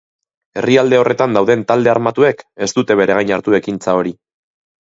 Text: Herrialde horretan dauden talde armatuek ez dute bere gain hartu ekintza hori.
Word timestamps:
Herrialde 0.59 0.99
horretan 1.01 1.37
dauden 1.37 1.67
talde 1.73 1.93
armatuek 1.93 2.43
ez 2.67 2.71
dute 2.79 2.99
bere 3.03 3.19
gain 3.21 3.35
hartu 3.37 3.59
ekintza 3.63 3.97
hori. 4.01 4.17